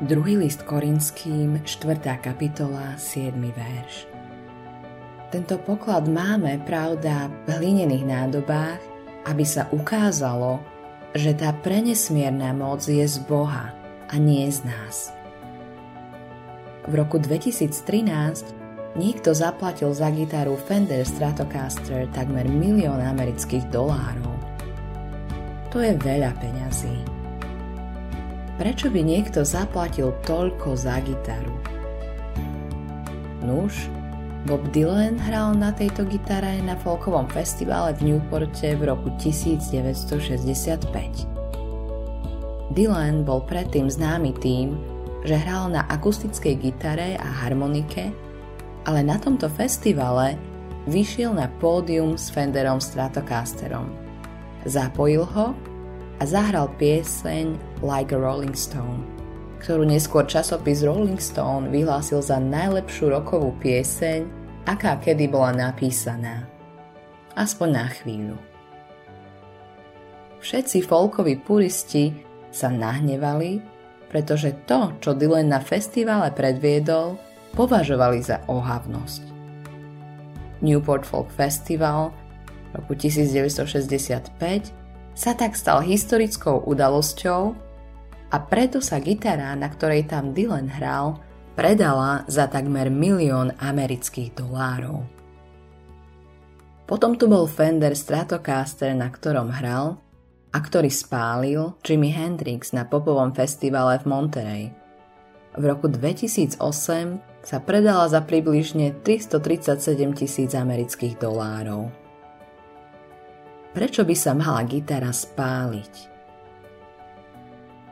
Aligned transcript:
Druhý 0.00 0.40
list 0.40 0.64
Korinským, 0.64 1.60
4. 1.60 2.00
kapitola, 2.24 2.96
7. 2.96 3.36
verš. 3.36 4.08
Tento 5.28 5.60
poklad 5.60 6.08
máme, 6.08 6.56
pravda, 6.64 7.28
v 7.44 7.60
hlinených 7.60 8.08
nádobách, 8.08 8.80
aby 9.28 9.44
sa 9.44 9.68
ukázalo, 9.68 10.64
že 11.12 11.36
tá 11.36 11.52
prenesmierna 11.52 12.56
moc 12.56 12.80
je 12.88 13.04
z 13.04 13.20
Boha 13.28 13.76
a 14.08 14.16
nie 14.16 14.48
z 14.48 14.64
nás. 14.64 15.12
V 16.88 16.96
roku 16.96 17.20
2013 17.20 18.96
niekto 18.96 19.36
zaplatil 19.36 19.92
za 19.92 20.08
gitaru 20.08 20.56
Fender 20.64 21.04
Stratocaster 21.04 22.08
takmer 22.16 22.48
milión 22.48 23.04
amerických 23.04 23.68
dolárov. 23.68 24.32
To 25.68 25.84
je 25.84 25.92
veľa 25.92 26.32
peňazí. 26.40 27.19
Prečo 28.60 28.92
by 28.92 29.00
niekto 29.00 29.40
zaplatil 29.40 30.12
toľko 30.28 30.76
za 30.76 31.00
gitaru? 31.00 31.56
Nuž, 33.40 33.88
Bob 34.44 34.60
Dylan 34.76 35.16
hral 35.16 35.56
na 35.56 35.72
tejto 35.72 36.04
gitare 36.04 36.60
na 36.60 36.76
folkovom 36.76 37.24
festivale 37.32 37.96
v 37.96 38.12
Newporte 38.12 38.76
v 38.76 38.84
roku 38.84 39.08
1965. 39.16 40.84
Dylan 42.76 43.24
bol 43.24 43.40
predtým 43.48 43.88
známy 43.88 44.36
tým, 44.44 44.76
že 45.24 45.40
hral 45.40 45.72
na 45.72 45.88
akustickej 45.88 46.60
gitare 46.60 47.16
a 47.16 47.28
harmonike, 47.40 48.12
ale 48.84 49.00
na 49.00 49.16
tomto 49.16 49.48
festivale 49.48 50.36
vyšiel 50.84 51.32
na 51.32 51.48
pódium 51.64 52.12
s 52.12 52.28
Fenderom 52.28 52.76
Stratocasterom. 52.76 53.88
Zapojil 54.68 55.24
ho 55.24 55.69
a 56.20 56.22
zahral 56.28 56.68
pieseň 56.76 57.56
Like 57.80 58.12
a 58.12 58.20
Rolling 58.20 58.52
Stone, 58.52 59.00
ktorú 59.64 59.88
neskôr 59.88 60.28
časopis 60.28 60.84
Rolling 60.84 61.16
Stone 61.16 61.72
vyhlásil 61.72 62.20
za 62.20 62.36
najlepšiu 62.36 63.08
rokovú 63.08 63.56
pieseň, 63.64 64.28
aká 64.68 65.00
kedy 65.00 65.32
bola 65.32 65.56
napísaná. 65.56 66.44
Aspoň 67.32 67.68
na 67.72 67.86
chvíľu. 67.88 68.36
Všetci 70.44 70.84
folkoví 70.84 71.40
puristi 71.40 72.12
sa 72.52 72.68
nahnevali, 72.68 73.60
pretože 74.12 74.52
to, 74.68 74.92
čo 75.00 75.16
Dylan 75.16 75.48
na 75.48 75.60
festivale 75.60 76.28
predviedol, 76.36 77.16
považovali 77.56 78.20
za 78.20 78.44
ohavnosť. 78.44 79.22
Newport 80.60 81.08
Folk 81.08 81.32
Festival 81.32 82.12
roku 82.76 82.92
1965 82.92 84.79
sa 85.14 85.36
tak 85.36 85.58
stal 85.58 85.84
historickou 85.84 86.64
udalosťou 86.64 87.54
a 88.30 88.36
preto 88.38 88.78
sa 88.78 89.02
gitara, 89.02 89.52
na 89.58 89.66
ktorej 89.66 90.06
tam 90.06 90.30
Dylan 90.30 90.70
hral, 90.70 91.18
predala 91.58 92.22
za 92.30 92.46
takmer 92.46 92.88
milión 92.88 93.52
amerických 93.58 94.38
dolárov. 94.38 95.02
Potom 96.86 97.14
tu 97.14 97.30
bol 97.30 97.46
Fender 97.46 97.94
Stratocaster, 97.94 98.90
na 98.98 99.10
ktorom 99.10 99.50
hral 99.54 99.98
a 100.50 100.58
ktorý 100.58 100.90
spálil 100.90 101.78
Jimi 101.86 102.10
Hendrix 102.10 102.74
na 102.74 102.82
popovom 102.82 103.30
festivale 103.30 104.02
v 104.02 104.04
Monterey. 104.10 104.64
V 105.54 105.62
roku 105.66 105.86
2008 105.86 106.58
sa 107.42 107.58
predala 107.62 108.06
za 108.10 108.22
približne 108.22 108.94
337 109.02 110.18
tisíc 110.18 110.50
amerických 110.54 111.18
dolárov. 111.18 111.99
Prečo 113.70 114.02
by 114.02 114.16
sa 114.18 114.34
mala 114.34 114.66
gitara 114.66 115.14
spáliť? 115.14 115.94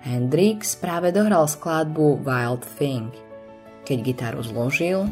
Hendrix 0.02 0.74
práve 0.74 1.14
dohral 1.14 1.46
skladbu 1.46 2.18
Wild 2.26 2.66
Thing. 2.66 3.14
Keď 3.86 3.98
gitaru 4.02 4.42
zložil, 4.42 5.06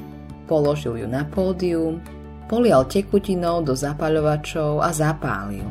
položil 0.50 0.98
ju 0.98 1.06
na 1.06 1.23
pódium, 1.23 2.02
polial 2.51 2.83
tekutinou 2.83 3.63
do 3.63 3.79
zapaľovačov 3.79 4.83
a 4.83 4.90
zapálil. 4.90 5.67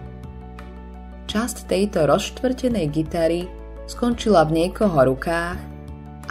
Časť 1.27 1.67
tejto 1.67 2.07
rozštvrtenej 2.07 2.87
gitary 2.87 3.51
skončila 3.91 4.47
v 4.47 4.63
niekoho 4.63 5.11
rukách 5.11 5.59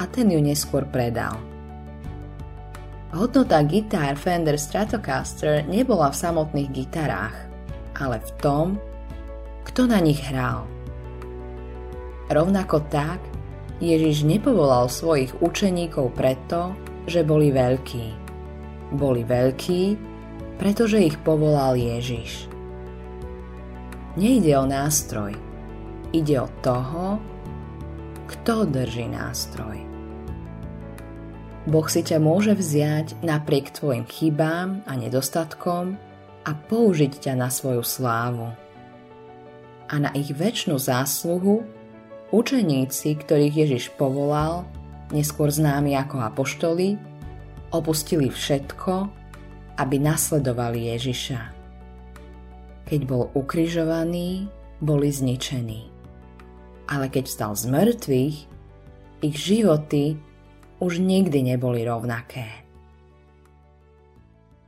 a 0.01 0.03
ten 0.09 0.33
ju 0.33 0.41
neskôr 0.41 0.89
predal. 0.89 1.37
Hodnota 3.13 3.61
gitár 3.61 4.17
Fender 4.17 4.57
Stratocaster 4.57 5.69
nebola 5.69 6.09
v 6.09 6.17
samotných 6.17 6.71
gitarách– 6.73 7.37
ale 7.99 8.21
v 8.21 8.31
tom, 8.43 8.67
kto 9.65 9.87
na 9.89 9.99
nich 9.99 10.21
hral. 10.23 10.67
Rovnako 12.31 12.83
tak 12.89 13.21
Ježiš 13.83 14.25
nepovolal 14.25 14.89
svojich 14.89 15.35
učeníkov 15.43 16.15
preto, 16.15 16.73
že 17.05 17.27
boli 17.27 17.51
veľkí. 17.51 18.07
Boli 18.95 19.27
veľkí, 19.27 19.83
pretože 20.57 21.03
ich 21.03 21.19
povolal 21.21 21.75
Ježiš. 21.75 22.47
Nejde 24.15 24.55
o 24.55 24.65
nástroj, 24.65 25.35
ide 26.15 26.39
o 26.39 26.49
toho, 26.63 27.19
kto 28.31 28.71
drží 28.71 29.11
nástroj. 29.11 29.83
Boh 31.65 31.89
si 31.89 32.05
ťa 32.05 32.21
môže 32.21 32.53
vziať 32.55 33.25
napriek 33.25 33.73
tvojim 33.73 34.05
chybám 34.05 34.85
a 34.85 34.93
nedostatkom 35.01 35.97
a 36.45 36.53
použiť 36.53 37.13
ťa 37.29 37.35
na 37.41 37.49
svoju 37.49 37.81
slávu. 37.81 38.53
A 39.89 39.95
na 40.01 40.11
ich 40.13 40.33
väčšinu 40.33 40.77
zásluhu 40.77 41.65
učeníci, 42.33 43.17
ktorých 43.21 43.55
Ježiš 43.67 43.85
povolal, 43.97 44.69
neskôr 45.13 45.53
známi 45.53 45.97
ako 45.97 46.21
apoštoli, 46.25 46.97
opustili 47.73 48.29
všetko, 48.33 49.09
aby 49.81 49.97
nasledovali 49.99 50.95
Ježiša. 50.95 51.41
Keď 52.85 53.01
bol 53.09 53.33
ukrižovaný, 53.33 54.47
boli 54.85 55.09
zničení. 55.09 55.89
Ale 56.85 57.09
keď 57.09 57.25
vstal 57.27 57.53
z 57.57 57.65
mŕtvych, 57.73 58.37
ich 59.25 59.37
životy 59.41 60.21
už 60.85 61.01
nikdy 61.01 61.55
neboli 61.55 61.81
rovnaké. 61.89 62.64